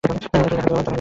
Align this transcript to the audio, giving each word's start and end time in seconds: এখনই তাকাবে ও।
এখনই 0.03 0.19
তাকাবে 0.23 0.73
ও। 0.73 0.81